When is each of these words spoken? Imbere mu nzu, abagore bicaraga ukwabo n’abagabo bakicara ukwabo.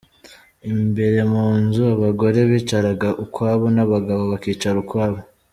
Imbere 0.71 1.19
mu 1.31 1.45
nzu, 1.61 1.81
abagore 1.95 2.39
bicaraga 2.51 3.09
ukwabo 3.23 3.65
n’abagabo 3.75 4.23
bakicara 4.31 4.77
ukwabo. 4.85 5.17